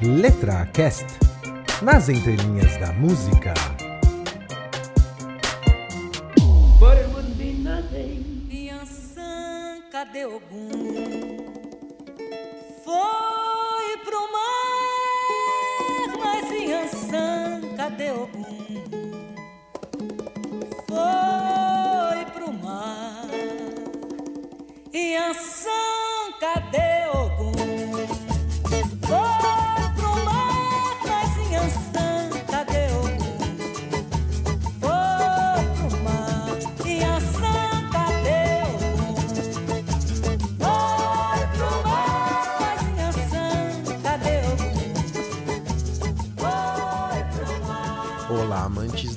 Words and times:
Letra 0.00 0.64
Cast 0.72 1.06
nas 1.82 2.08
entrelinhas 2.08 2.76
da 2.78 2.92
música. 2.92 3.52
But 6.78 6.98
it 6.98 7.08
wouldn't 7.12 7.36
be 7.36 7.54
nothing. 7.54 8.28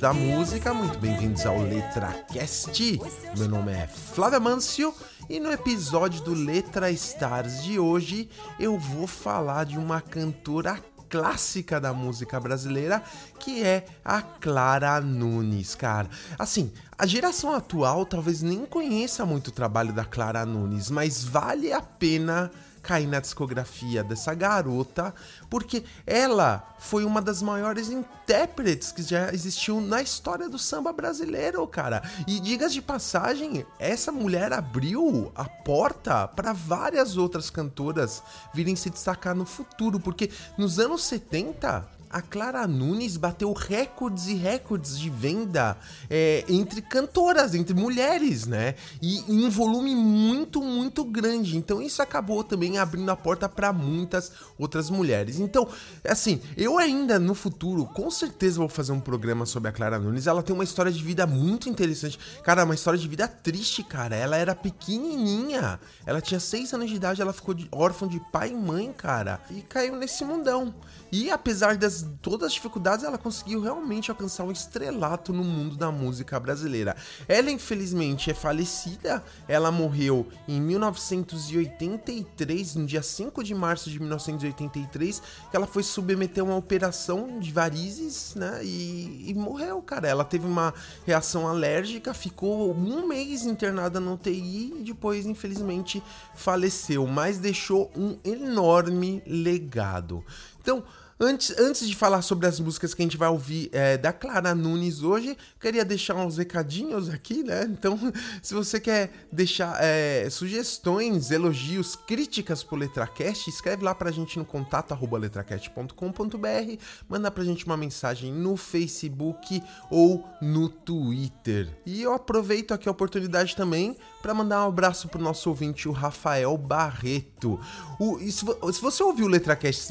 Da 0.02 0.12
música, 0.12 0.74
muito 0.74 0.98
bem-vindos 0.98 1.46
ao 1.46 1.62
Letra 1.62 2.08
Cast. 2.32 3.00
Meu 3.38 3.48
nome 3.48 3.70
é 3.70 3.86
Flávio 3.86 4.38
Amâncio 4.38 4.92
e 5.30 5.38
no 5.38 5.48
episódio 5.48 6.24
do 6.24 6.34
Letra 6.34 6.90
Stars 6.90 7.62
de 7.62 7.78
hoje 7.78 8.28
eu 8.58 8.76
vou 8.76 9.06
falar 9.06 9.64
de 9.64 9.78
uma 9.78 10.00
cantora 10.00 10.76
clássica 11.08 11.80
da 11.80 11.92
música 11.92 12.40
brasileira, 12.40 13.00
que 13.38 13.62
é 13.62 13.84
a 14.04 14.20
Clara 14.20 15.00
Nunes, 15.00 15.76
cara. 15.76 16.10
Assim, 16.36 16.72
a 16.98 17.06
geração 17.06 17.54
atual 17.54 18.04
talvez 18.04 18.42
nem 18.42 18.66
conheça 18.66 19.24
muito 19.24 19.48
o 19.48 19.52
trabalho 19.52 19.92
da 19.92 20.04
Clara 20.04 20.44
Nunes, 20.44 20.90
mas 20.90 21.22
vale 21.22 21.72
a 21.72 21.80
pena 21.80 22.50
cair 22.82 23.06
na 23.06 23.20
discografia 23.20 24.02
dessa 24.02 24.34
garota, 24.34 25.14
porque 25.48 25.84
ela 26.06 26.74
foi 26.78 27.04
uma 27.04 27.22
das 27.22 27.40
maiores 27.40 27.88
intérpretes 27.88 28.90
que 28.90 29.02
já 29.02 29.32
existiu 29.32 29.80
na 29.80 30.02
história 30.02 30.48
do 30.48 30.58
samba 30.58 30.92
brasileiro, 30.92 31.66
cara. 31.66 32.02
E 32.26 32.40
digas 32.40 32.72
de 32.72 32.82
passagem, 32.82 33.64
essa 33.78 34.10
mulher 34.10 34.52
abriu 34.52 35.30
a 35.34 35.44
porta 35.44 36.26
para 36.26 36.52
várias 36.52 37.16
outras 37.16 37.50
cantoras 37.50 38.22
virem 38.52 38.74
se 38.74 38.90
destacar 38.90 39.34
no 39.34 39.46
futuro, 39.46 40.00
porque 40.00 40.30
nos 40.58 40.78
anos 40.78 41.04
70 41.04 42.01
a 42.12 42.20
Clara 42.20 42.66
Nunes 42.66 43.16
bateu 43.16 43.52
recordes 43.52 44.26
e 44.26 44.34
recordes 44.34 44.98
de 44.98 45.08
venda 45.08 45.76
é, 46.10 46.44
entre 46.48 46.82
cantoras, 46.82 47.54
entre 47.54 47.74
mulheres, 47.74 48.46
né? 48.46 48.74
E 49.00 49.20
em 49.20 49.46
um 49.46 49.50
volume 49.50 49.96
muito, 49.96 50.62
muito 50.62 51.04
grande. 51.04 51.56
Então 51.56 51.80
isso 51.80 52.02
acabou 52.02 52.44
também 52.44 52.78
abrindo 52.78 53.10
a 53.10 53.16
porta 53.16 53.48
para 53.48 53.72
muitas 53.72 54.30
outras 54.58 54.90
mulheres. 54.90 55.40
Então, 55.40 55.66
assim, 56.06 56.40
eu 56.56 56.78
ainda 56.78 57.18
no 57.18 57.34
futuro, 57.34 57.86
com 57.86 58.10
certeza 58.10 58.58
vou 58.58 58.68
fazer 58.68 58.92
um 58.92 59.00
programa 59.00 59.46
sobre 59.46 59.70
a 59.70 59.72
Clara 59.72 59.98
Nunes. 59.98 60.26
Ela 60.26 60.42
tem 60.42 60.54
uma 60.54 60.64
história 60.64 60.92
de 60.92 61.02
vida 61.02 61.26
muito 61.26 61.68
interessante. 61.68 62.18
Cara, 62.44 62.64
uma 62.64 62.74
história 62.74 62.98
de 62.98 63.08
vida 63.08 63.26
triste, 63.26 63.82
cara. 63.82 64.14
Ela 64.14 64.36
era 64.36 64.54
pequenininha. 64.54 65.80
Ela 66.04 66.20
tinha 66.20 66.40
seis 66.40 66.74
anos 66.74 66.90
de 66.90 66.96
idade, 66.96 67.22
ela 67.22 67.32
ficou 67.32 67.54
órfã 67.70 68.06
de 68.06 68.20
pai 68.30 68.50
e 68.50 68.54
mãe, 68.54 68.92
cara. 68.92 69.40
E 69.50 69.62
caiu 69.62 69.96
nesse 69.96 70.24
mundão. 70.24 70.74
E 71.10 71.30
apesar 71.30 71.76
das 71.76 72.01
todas 72.20 72.48
as 72.48 72.54
dificuldades, 72.54 73.04
ela 73.04 73.18
conseguiu 73.18 73.60
realmente 73.60 74.10
alcançar 74.10 74.42
um 74.44 74.52
estrelato 74.52 75.32
no 75.32 75.44
mundo 75.44 75.76
da 75.76 75.90
música 75.90 76.38
brasileira. 76.38 76.94
Ela, 77.28 77.50
infelizmente, 77.50 78.30
é 78.30 78.34
falecida. 78.34 79.24
Ela 79.48 79.70
morreu 79.70 80.28
em 80.46 80.60
1983, 80.60 82.74
no 82.74 82.84
dia 82.86 83.02
5 83.02 83.42
de 83.42 83.54
março 83.54 83.88
de 83.90 83.98
1983, 83.98 85.22
que 85.50 85.56
ela 85.56 85.66
foi 85.66 85.82
submeter 85.82 86.42
a 86.42 86.46
uma 86.46 86.56
operação 86.56 87.38
de 87.38 87.52
varizes, 87.52 88.34
né? 88.34 88.64
E, 88.64 89.30
e 89.30 89.34
morreu, 89.34 89.80
cara. 89.82 90.08
Ela 90.08 90.24
teve 90.24 90.46
uma 90.46 90.72
reação 91.06 91.46
alérgica, 91.48 92.14
ficou 92.14 92.74
um 92.74 93.06
mês 93.06 93.44
internada 93.44 94.00
no 94.00 94.14
UTI 94.14 94.74
e 94.78 94.82
depois, 94.82 95.26
infelizmente, 95.26 96.02
faleceu. 96.34 97.06
Mas 97.06 97.38
deixou 97.38 97.90
um 97.96 98.16
enorme 98.24 99.22
legado. 99.26 100.24
Então, 100.62 100.82
Antes, 101.24 101.56
antes 101.56 101.88
de 101.88 101.94
falar 101.94 102.20
sobre 102.20 102.48
as 102.48 102.58
músicas 102.58 102.94
que 102.94 103.00
a 103.00 103.04
gente 103.04 103.16
vai 103.16 103.28
ouvir 103.28 103.70
é, 103.72 103.96
da 103.96 104.12
Clara 104.12 104.56
Nunes 104.56 105.04
hoje, 105.04 105.36
queria 105.60 105.84
deixar 105.84 106.16
uns 106.16 106.36
recadinhos 106.36 107.08
aqui, 107.08 107.44
né? 107.44 107.62
Então, 107.62 107.96
se 108.42 108.52
você 108.52 108.80
quer 108.80 109.12
deixar 109.30 109.76
é, 109.80 110.28
sugestões, 110.28 111.30
elogios, 111.30 111.94
críticas 111.94 112.64
pro 112.64 112.74
Letracast, 112.74 113.48
escreve 113.48 113.84
lá 113.84 113.94
pra 113.94 114.10
gente 114.10 114.36
no 114.36 114.44
contato 114.44 114.90
arroba 114.90 115.16
letracast.com.br, 115.16 116.82
manda 117.08 117.30
pra 117.30 117.44
gente 117.44 117.66
uma 117.66 117.76
mensagem 117.76 118.32
no 118.32 118.56
Facebook 118.56 119.62
ou 119.92 120.26
no 120.40 120.68
Twitter. 120.68 121.68
E 121.86 122.02
eu 122.02 122.14
aproveito 122.14 122.72
aqui 122.72 122.88
a 122.88 122.92
oportunidade 122.92 123.54
também 123.54 123.96
para 124.20 124.34
mandar 124.34 124.64
um 124.64 124.68
abraço 124.68 125.08
pro 125.08 125.22
nosso 125.22 125.48
ouvinte, 125.48 125.88
o 125.88 125.92
Rafael 125.92 126.56
Barreto. 126.56 127.60
O, 127.98 128.18
se, 128.18 128.44
se, 128.44 128.80
você 128.80 129.02
ouviu 129.02 129.26
o 129.26 129.28
Letracast 129.28 129.82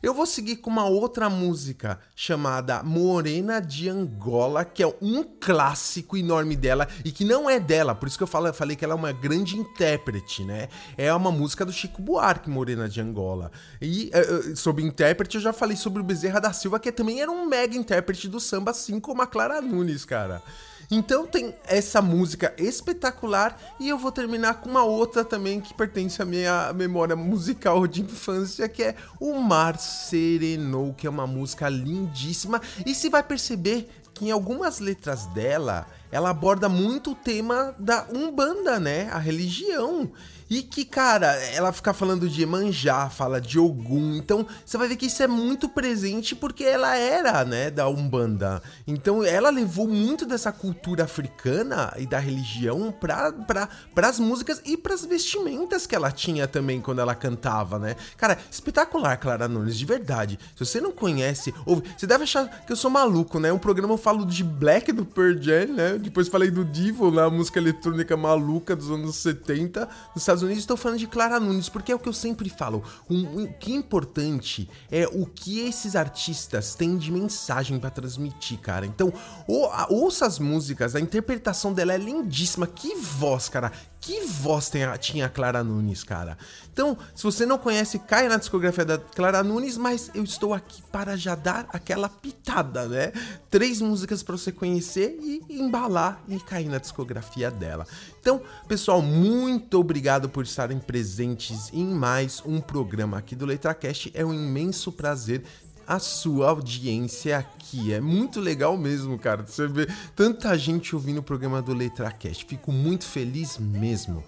Eu 0.01 0.13
vou 0.13 0.25
seguir 0.25 0.57
com 0.57 0.69
uma 0.69 0.85
outra 0.85 1.29
música 1.29 1.99
chamada 2.15 2.81
Morena 2.81 3.59
de 3.59 3.89
Angola, 3.89 4.63
que 4.63 4.81
é 4.81 4.87
um 5.01 5.23
clássico 5.23 6.15
enorme 6.15 6.55
dela 6.55 6.87
e 7.03 7.11
que 7.11 7.25
não 7.25 7.49
é 7.49 7.59
dela, 7.59 7.93
por 7.93 8.07
isso 8.07 8.17
que 8.17 8.23
eu 8.23 8.27
falei 8.27 8.77
que 8.77 8.85
ela 8.85 8.93
é 8.93 8.95
uma 8.95 9.11
grande 9.11 9.57
intérprete, 9.57 10.45
né? 10.45 10.69
É 10.97 11.13
uma 11.13 11.31
música 11.31 11.65
do 11.65 11.73
Chico 11.73 12.01
Buarque, 12.01 12.49
Morena 12.49 12.87
de 12.87 13.01
Angola. 13.01 13.51
E 13.81 14.09
uh, 14.15 14.55
sobre 14.55 14.83
intérprete, 14.83 15.35
eu 15.35 15.41
já 15.41 15.51
falei 15.51 15.75
sobre 15.75 16.01
o 16.01 16.05
Bezerra 16.05 16.39
da 16.39 16.53
Silva, 16.53 16.79
que 16.79 16.91
também 16.93 17.21
era 17.21 17.29
um 17.29 17.45
mega 17.45 17.75
intérprete 17.75 18.29
do 18.29 18.39
samba, 18.39 18.71
assim 18.71 19.01
como 19.01 19.21
a 19.21 19.27
Clara 19.27 19.61
Nunes, 19.61 20.05
cara. 20.05 20.41
Então 20.91 21.27
tem 21.27 21.53
essa 21.65 22.01
música 22.01 22.51
espetacular 22.57 23.55
e 23.79 23.87
eu 23.89 23.97
vou 23.97 24.11
terminar 24.11 24.55
com 24.55 24.69
uma 24.69 24.83
outra 24.83 25.23
também 25.23 25.61
que 25.61 25.71
pertence 25.71 26.19
à 26.19 26.25
minha 26.25 26.73
memória 26.73 27.15
musical 27.15 27.85
de 27.85 28.01
infância, 28.01 28.67
que 28.67 28.81
é 28.81 28.95
O 29.19 29.39
Mar 29.39 29.77
Serenou, 29.77 30.93
que 30.95 31.05
é 31.05 31.09
uma 31.09 31.27
música 31.27 31.69
lindíssima. 31.69 32.59
E 32.83 32.95
se 32.95 33.07
vai 33.07 33.21
perceber 33.21 33.87
que 34.15 34.25
em 34.25 34.31
algumas 34.31 34.79
letras 34.79 35.27
dela, 35.27 35.85
ela 36.11 36.31
aborda 36.31 36.67
muito 36.67 37.11
o 37.11 37.15
tema 37.15 37.73
da 37.77 38.07
Umbanda, 38.11 38.79
né? 38.79 39.09
A 39.11 39.19
religião. 39.19 40.11
E 40.49 40.63
que, 40.63 40.83
cara, 40.83 41.27
ela 41.53 41.71
fica 41.71 41.93
falando 41.93 42.27
de 42.27 42.41
Emanjá, 42.41 43.09
fala 43.09 43.39
de 43.39 43.59
Ogum. 43.59 44.15
Então, 44.15 44.47
você 44.65 44.77
vai 44.77 44.87
ver 44.87 44.95
que 44.95 45.05
isso 45.05 45.21
é 45.21 45.27
muito 45.27 45.69
presente 45.69 46.35
porque 46.35 46.63
ela 46.63 46.95
era, 46.95 47.45
né, 47.45 47.69
da 47.69 47.87
Umbanda. 47.87 48.61
Então, 48.87 49.23
ela 49.23 49.51
levou 49.51 49.87
muito 49.87 50.25
dessa 50.25 50.51
cultura 50.51 51.03
africana 51.03 51.93
e 51.97 52.07
da 52.07 52.17
religião 52.17 52.91
para 52.91 53.31
pra, 53.31 53.69
as 54.07 54.19
músicas 54.19 54.61
e 54.65 54.75
para 54.75 54.93
as 54.93 55.05
vestimentas 55.05 55.85
que 55.85 55.95
ela 55.95 56.11
tinha 56.11 56.47
também 56.47 56.81
quando 56.81 56.99
ela 56.99 57.13
cantava, 57.13 57.77
né? 57.77 57.95
Cara, 58.17 58.37
espetacular, 58.49 59.17
Clara 59.17 59.47
Nunes, 59.47 59.77
de 59.77 59.85
verdade. 59.85 60.39
Se 60.55 60.65
você 60.65 60.81
não 60.81 60.91
conhece, 60.91 61.53
ouve, 61.65 61.83
você 61.95 62.07
deve 62.07 62.23
achar 62.23 62.47
que 62.65 62.71
eu 62.71 62.75
sou 62.75 62.89
maluco, 62.89 63.39
né? 63.39 63.53
Um 63.53 63.59
programa 63.59 63.93
eu 63.93 63.97
falo 63.97 64.25
de 64.25 64.43
Black 64.43 64.91
do 64.91 65.05
Pearl 65.05 65.39
Jam, 65.39 65.67
né? 65.67 65.97
Depois 65.99 66.27
falei 66.27 66.49
do 66.49 66.65
Divo, 66.65 67.11
na 67.11 67.29
música 67.29 67.59
eletrônica 67.59 68.17
maluca 68.17 68.75
dos 68.75 68.89
anos 68.89 69.15
70, 69.17 69.87
nos 70.15 70.23
Estados 70.23 70.38
Estados 70.39 70.43
Unidos, 70.43 70.63
estou 70.63 70.77
falando 70.77 70.99
de 70.99 71.07
Clara 71.07 71.39
Nunes, 71.39 71.69
porque 71.69 71.91
é 71.91 71.95
o 71.95 71.99
que 71.99 72.07
eu 72.07 72.13
sempre 72.13 72.49
falo. 72.49 72.83
O, 73.09 73.43
o 73.43 73.53
que 73.53 73.73
é 73.73 73.75
importante 73.75 74.69
é 74.91 75.07
o 75.07 75.25
que 75.25 75.59
esses 75.59 75.95
artistas 75.95 76.75
têm 76.75 76.97
de 76.97 77.11
mensagem 77.11 77.79
para 77.79 77.89
transmitir, 77.89 78.59
cara. 78.59 78.85
Então, 78.85 79.11
ou, 79.47 79.69
ouça 79.89 80.25
as 80.25 80.39
músicas, 80.39 80.95
a 80.95 80.99
interpretação 80.99 81.73
dela 81.73 81.93
é 81.93 81.97
lindíssima. 81.97 82.65
Que 82.67 82.95
voz, 82.95 83.49
cara. 83.49 83.71
Que 84.09 84.21
voz 84.21 84.71
tem 84.71 84.81
tinha 84.97 85.27
a 85.27 85.29
Clara 85.29 85.63
Nunes, 85.63 86.03
cara. 86.03 86.35
Então, 86.73 86.97
se 87.13 87.21
você 87.21 87.45
não 87.45 87.59
conhece, 87.59 87.99
cai 87.99 88.27
na 88.27 88.37
discografia 88.37 88.83
da 88.83 88.97
Clara 88.97 89.43
Nunes, 89.43 89.77
mas 89.77 90.09
eu 90.15 90.23
estou 90.23 90.51
aqui 90.51 90.81
para 90.91 91.15
já 91.15 91.35
dar 91.35 91.67
aquela 91.71 92.09
pitada, 92.09 92.87
né? 92.87 93.11
Três 93.51 93.79
músicas 93.79 94.23
para 94.23 94.35
você 94.35 94.51
conhecer 94.51 95.15
e 95.21 95.43
embalar 95.47 96.23
e 96.27 96.39
cair 96.39 96.69
na 96.69 96.79
discografia 96.79 97.51
dela. 97.51 97.85
Então, 98.19 98.41
pessoal, 98.67 98.99
muito 98.99 99.79
obrigado 99.79 100.27
por 100.27 100.43
estarem 100.43 100.79
presentes 100.79 101.69
em 101.71 101.85
mais 101.85 102.41
um 102.43 102.59
programa 102.59 103.19
aqui 103.19 103.35
do 103.35 103.45
LetraCast. 103.45 104.11
É 104.15 104.25
um 104.25 104.33
imenso 104.33 104.91
prazer 104.91 105.43
a 105.89 105.97
sua 105.97 106.49
audiência 106.49 107.39
aqui. 107.39 107.91
É 107.91 107.99
muito 107.99 108.39
legal 108.39 108.77
mesmo, 108.77 109.17
cara. 109.17 109.41
Você 109.41 109.67
vê 109.67 109.87
tanta 110.15 110.55
gente 110.55 110.95
ouvindo 110.95 111.17
o 111.17 111.23
programa 111.23 111.63
do 111.63 111.73
LetraCast. 111.73 112.45
Fico 112.45 112.71
muito 112.71 113.05
feliz 113.05 113.57
mesmo. 113.57 114.23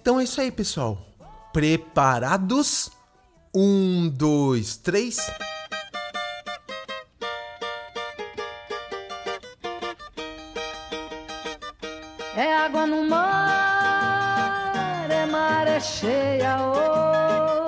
Então 0.00 0.20
é 0.20 0.24
isso 0.24 0.40
aí, 0.40 0.52
pessoal. 0.52 1.04
Preparados? 1.52 2.88
Um, 3.52 4.08
dois, 4.08 4.76
três. 4.76 5.16
É 12.36 12.56
água 12.56 12.86
no 12.86 13.08
mar, 13.08 15.10
é 15.10 15.26
maré 15.26 15.80
cheia, 15.80 16.62
oi, 16.62 17.61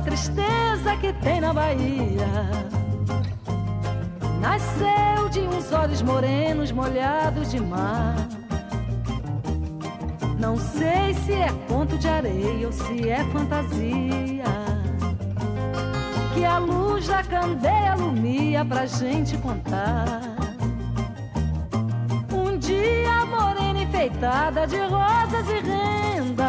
tristeza 0.00 0.96
que 1.00 1.12
tem 1.12 1.40
na 1.40 1.52
Bahia 1.52 2.26
Nasceu 4.40 5.28
de 5.30 5.40
uns 5.40 5.70
olhos 5.72 6.00
morenos 6.00 6.72
molhados 6.72 7.50
de 7.50 7.60
mar. 7.60 8.16
Não 10.38 10.56
sei 10.56 11.12
se 11.26 11.34
é 11.34 11.48
conto 11.68 11.98
de 11.98 12.08
areia 12.08 12.66
ou 12.66 12.72
se 12.72 13.08
é 13.10 13.22
fantasia. 13.24 14.79
Que 16.40 16.46
a 16.46 16.56
luz 16.56 17.06
da 17.06 17.22
candeia 17.22 17.92
alumia 17.92 18.64
pra 18.64 18.86
gente 18.86 19.36
contar. 19.36 20.22
Um 22.32 22.56
dia 22.56 23.26
morena 23.26 23.82
enfeitada 23.82 24.66
de 24.66 24.78
rosas 24.78 25.46
e 25.50 25.60
rendas. 25.60 26.48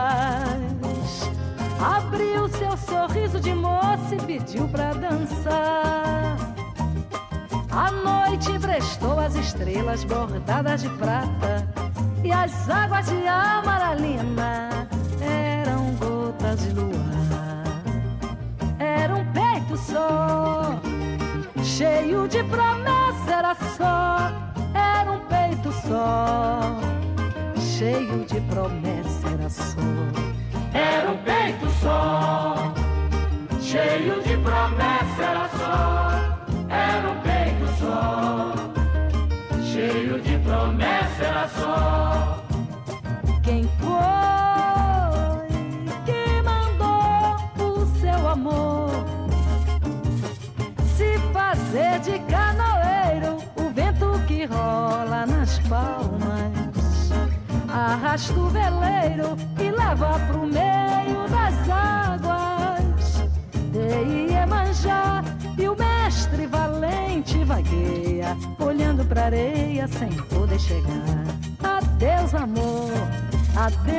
Abriu 1.77 2.47
seu 2.47 2.77
sorriso 2.77 3.37
de 3.41 3.53
moça 3.53 4.15
e 4.15 4.25
pediu 4.25 4.65
pra 4.69 4.93
dançar. 4.93 6.37
A 7.69 7.91
noite 7.91 8.49
emprestou 8.49 9.19
as 9.19 9.35
estrelas 9.35 10.05
bordadas 10.05 10.83
de 10.83 10.89
prata 10.91 11.67
e 12.23 12.31
as 12.31 12.69
águas 12.69 13.07
de 13.07 13.27
amaralina 13.27 14.69
eram 15.19 15.93
gotas 15.95 16.61
de 16.61 16.69
luar. 16.75 17.40
Só, 19.85 20.79
cheio 21.63 22.27
de 22.27 22.43
promessa, 22.43 23.31
era 23.31 23.55
só. 23.55 24.31
Era 24.73 25.11
um 25.11 25.19
peito 25.25 25.71
só, 25.71 26.79
cheio 27.57 28.25
de 28.25 28.39
promessa, 28.41 29.27
era 29.29 29.49
só. 29.49 29.77
Era 30.73 31.11
um 31.11 31.17
peito 31.17 31.69
só, 31.81 32.73
cheio 33.59 34.21
de 34.23 34.37
promessa, 34.37 35.23
era 35.23 35.49
só. 35.49 36.10
Arrasta 58.21 58.39
o 58.39 58.49
veleiro 58.49 59.35
e 59.59 59.71
leva 59.71 60.19
pro 60.27 60.45
meio 60.45 61.27
das 61.29 61.69
águas 61.69 63.23
de 63.71 64.31
Iemanjá 64.31 65.23
e 65.57 65.67
o 65.67 65.75
mestre 65.75 66.45
valente 66.45 67.43
vagueia, 67.43 68.37
olhando 68.59 69.03
pra 69.05 69.25
areia 69.25 69.87
sem 69.87 70.09
poder 70.09 70.59
chegar. 70.59 71.25
Adeus, 71.63 72.35
amor, 72.35 72.91
adeus. 73.55 73.91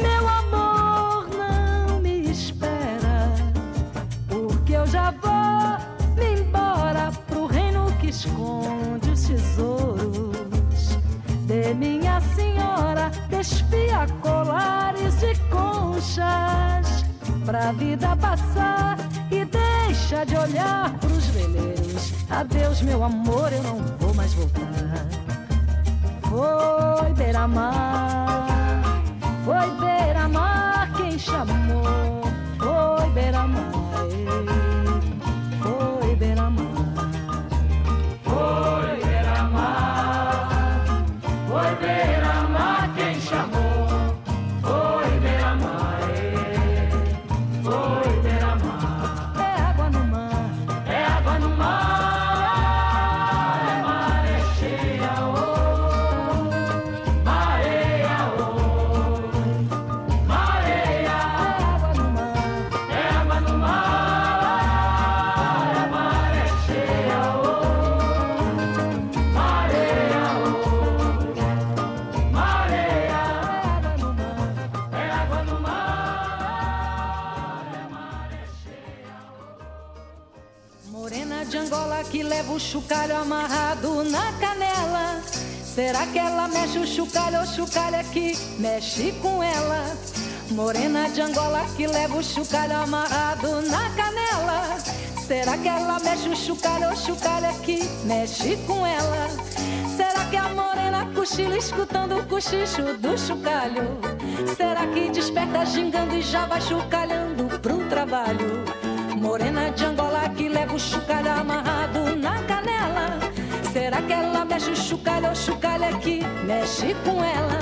Meu 0.00 0.28
amor, 0.28 1.26
não 1.36 2.00
me 2.00 2.30
espera, 2.30 3.32
porque 4.28 4.74
eu 4.74 4.86
já 4.86 5.10
vou 5.12 5.78
me 6.16 6.40
embora 6.40 7.10
pro 7.26 7.46
reino 7.46 7.90
que 7.98 8.08
esconde 8.08 8.77
despia 13.38 14.04
colares 14.20 15.20
de 15.20 15.32
conchas 15.48 17.04
pra 17.46 17.70
vida 17.70 18.16
passar 18.16 18.98
e 19.30 19.44
deixa 19.44 20.26
de 20.26 20.36
olhar 20.36 20.92
pros 20.98 21.26
veleiros. 21.26 22.14
Adeus, 22.28 22.82
meu 22.82 23.04
amor, 23.04 23.52
eu 23.52 23.62
não 23.62 23.76
vou 24.00 24.12
mais 24.14 24.34
voltar. 24.34 24.66
Foi 26.28 27.12
beira-mar, 27.12 28.48
foi 29.44 29.70
beira-mar 29.86 30.92
quem 30.96 31.16
chamou. 31.16 32.24
Foi 32.58 33.10
beira-mar, 33.10 33.70
foi 35.62 36.16
beira-mar. 36.16 36.66
Foi 38.24 38.96
beira-mar, 39.06 40.48
foi 41.48 41.76
beira-mar 41.76 42.17
amarrado 83.20 84.04
na 84.04 84.32
canela. 84.34 85.20
Será 85.64 86.06
que 86.06 86.18
ela 86.18 86.48
mexe 86.48 86.78
o 86.78 86.86
chocalho 86.86 87.40
ou 87.40 87.46
chocalho 87.46 87.96
é 87.96 88.04
que 88.04 88.38
mexe 88.58 89.12
com 89.20 89.42
ela? 89.42 89.96
Morena 90.50 91.08
de 91.10 91.20
Angola 91.20 91.66
que 91.76 91.86
leva 91.86 92.16
o 92.16 92.22
chocalho 92.22 92.76
amarrado 92.76 93.62
na 93.62 93.90
canela. 93.90 94.78
Será 95.26 95.58
que 95.58 95.68
ela 95.68 95.98
mexe 96.00 96.28
o 96.28 96.36
chocalho 96.36 96.88
ou 96.90 96.96
chocalho 96.96 97.46
é 97.46 97.52
que 97.64 97.84
mexe 98.04 98.56
com 98.66 98.86
ela? 98.86 99.28
Será 99.96 100.24
que 100.30 100.36
a 100.36 100.48
morena 100.48 101.06
cochila 101.14 101.56
escutando 101.56 102.18
o 102.18 102.26
cochicho 102.26 102.96
do 102.98 103.18
chocalho? 103.18 103.98
Será 104.56 104.86
que 104.86 105.10
desperta 105.10 105.66
gingando 105.66 106.14
e 106.14 106.22
já 106.22 106.46
vai 106.46 106.60
chocalhando 106.60 107.58
pro 107.58 107.78
trabalho? 107.88 108.64
Morena 109.20 109.70
de 109.70 109.84
Angola 109.84 110.28
que 110.30 110.48
leva 110.48 110.74
o 110.74 110.78
chocalho 110.78 111.30
amarrado 111.32 112.16
na 112.16 112.42
canela. 112.44 112.77
Ela 114.06 114.44
mexe 114.44 114.70
o 114.70 114.76
chocalho 114.76 115.28
ou 115.28 115.34
chocalho 115.34 115.84
é 115.84 115.92
que 115.98 116.24
mexe 116.44 116.94
com 117.04 117.22
ela? 117.22 117.58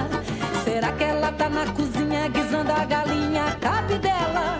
Será 0.64 0.93
que 0.93 1.05
ela 1.05 1.33
tá 1.33 1.49
na 1.49 1.66
cozinha 1.73 2.28
guisando 2.28 2.71
a 2.73 2.85
galinha 2.85 3.57
cabe 3.61 3.99
dela? 3.99 4.59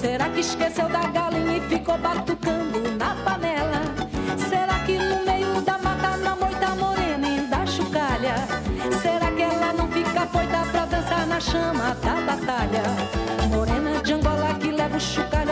Será 0.00 0.28
que 0.28 0.40
esqueceu 0.40 0.88
da 0.88 1.06
galinha 1.06 1.56
e 1.56 1.60
ficou 1.62 1.96
batucando 1.96 2.80
na 2.98 3.14
panela? 3.24 3.80
Será 4.48 4.78
que 4.86 4.98
no 4.98 5.24
meio 5.24 5.60
da 5.62 5.78
mata 5.78 6.16
na 6.18 6.36
moita 6.36 6.68
morena 6.76 7.26
ainda 7.26 7.66
chocalha? 7.66 8.34
Será 9.00 9.30
que 9.32 9.42
ela 9.42 9.72
não 9.72 9.88
fica 9.88 10.26
foita 10.26 10.58
pra 10.70 10.84
dançar 10.84 11.26
na 11.26 11.40
chama 11.40 11.94
da 12.02 12.20
batalha? 12.20 12.82
Morena 13.48 14.00
de 14.02 14.12
Angola 14.12 14.54
que 14.60 14.70
leva 14.70 14.96
o 14.96 15.00
chocalho 15.00 15.43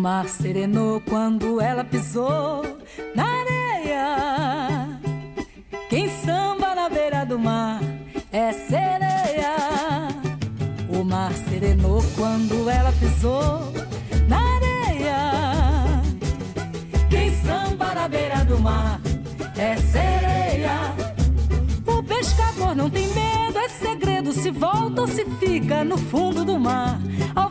mar 0.00 0.26
serenou 0.28 0.98
quando 1.02 1.60
ela 1.60 1.84
pisou 1.84 2.62
na 3.14 3.24
areia. 3.40 4.98
Quem 5.90 6.08
samba 6.08 6.74
na 6.74 6.88
beira 6.88 7.26
do 7.26 7.38
mar 7.38 7.82
é 8.32 8.50
sereia. 8.50 10.08
O 10.88 11.04
mar 11.04 11.32
serenou 11.34 12.02
quando 12.16 12.70
ela 12.70 12.90
pisou 12.92 13.60
na 14.26 14.40
areia. 14.56 16.02
Quem 17.10 17.30
samba 17.42 17.94
na 17.94 18.08
beira 18.08 18.42
do 18.46 18.58
mar 18.58 18.98
é 19.58 19.76
sereia. 19.76 20.94
O 21.86 22.02
pescador 22.02 22.74
não 22.74 22.88
tem 22.88 23.06
medo, 23.08 23.58
é 23.58 23.68
segredo 23.68 24.32
se 24.32 24.50
volta 24.50 25.02
ou 25.02 25.06
se 25.06 25.26
fica 25.38 25.84
no 25.84 25.98
fundo 25.98 26.42
do 26.42 26.58
mar. 26.58 26.98
Ao 27.34 27.49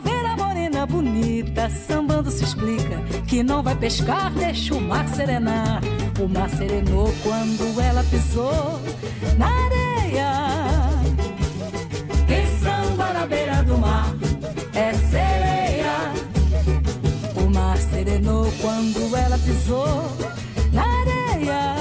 sambando 1.68 2.30
se 2.30 2.44
explica 2.44 2.98
que 3.26 3.42
não 3.42 3.62
vai 3.62 3.74
pescar, 3.74 4.32
deixa 4.32 4.74
o 4.74 4.80
mar 4.80 5.08
serenar. 5.08 5.82
O 6.18 6.28
mar 6.28 6.48
serenou 6.48 7.12
quando 7.22 7.80
ela 7.80 8.04
pisou 8.04 8.80
na 9.36 9.48
areia. 9.66 10.32
Quem 12.26 12.46
samba 12.60 13.12
na 13.12 13.26
beira 13.26 13.62
do 13.64 13.76
mar 13.76 14.14
é 14.74 14.94
sereia. 14.94 15.30
quando 18.60 19.16
ela 19.16 19.38
pisou 19.38 20.04
na 20.72 20.82
areia. 21.00 21.76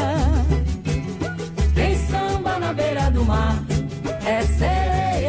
Quem 1.74 1.96
samba 1.98 2.60
na 2.60 2.74
beira 2.74 3.10
do 3.12 3.24
mar 3.26 3.64
é 4.26 4.42
sereia. 4.42 5.29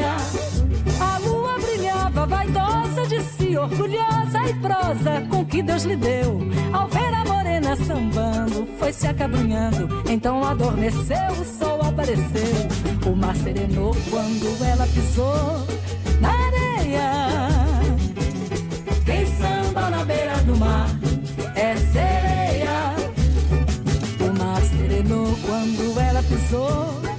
Orgulhosa 3.62 4.49
e 4.49 4.55
prosa 4.55 5.26
com 5.29 5.45
que 5.45 5.62
Deus 5.62 5.85
lhe 5.85 5.97
deu. 5.97 6.40
Ao 6.73 6.88
ver 6.88 7.14
a 7.14 7.25
morena 7.25 7.76
sambando, 7.76 8.67
foi 8.79 8.93
se 8.93 9.07
acabrunhando. 9.07 9.88
Então 10.09 10.43
adormeceu, 10.45 11.33
o 11.40 11.45
sol 11.45 11.81
apareceu. 11.83 12.69
O 13.07 13.17
mar 13.17 13.37
serenou 13.37 13.95
quando 14.11 14.64
ela 14.64 14.87
pisou 14.87 15.67
na 16.21 16.31
areia. 16.31 17.49
Quem 19.05 19.26
samba 19.26 19.90
na 19.90 20.05
beira 20.05 20.37
do 20.38 20.57
mar 20.57 20.88
é 21.55 21.76
sereia. 21.76 22.95
O 24.21 24.38
mar 24.38 24.62
serenou 24.62 25.37
quando 25.47 26.00
ela 26.00 26.23
pisou 26.23 27.10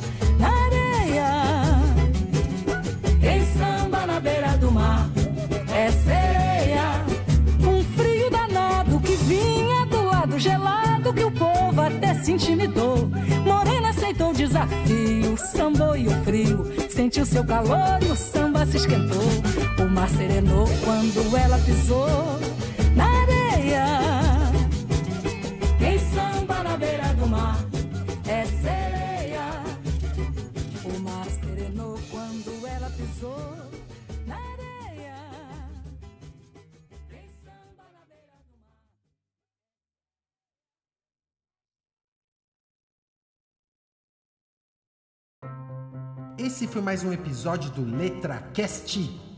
Sentiu 17.12 17.26
seu 17.26 17.44
calor 17.44 18.02
e 18.02 18.06
o 18.10 18.16
samba 18.16 18.66
se 18.66 18.78
esquentou. 18.78 19.22
O 19.84 19.90
mar 19.90 20.08
serenou 20.08 20.66
quando 20.86 21.38
ela 21.38 21.60
pisou 21.60 22.08
na 22.96 23.06
areia. 23.06 24.11
Esse 46.44 46.66
foi 46.66 46.82
mais 46.82 47.04
um 47.04 47.14
episódio 47.14 47.70
do 47.70 47.86
Letra 47.86 48.40
Cast. 48.52 49.31